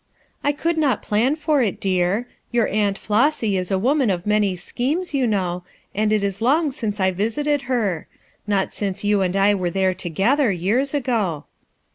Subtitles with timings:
[0.43, 2.27] "I could not plan for it, dear.
[2.49, 6.71] Your Aunt Mossy is a woman of many schemes, you know, and it is long
[6.71, 8.07] since I visited her;
[8.47, 11.45] not since you and I were there together, years ago."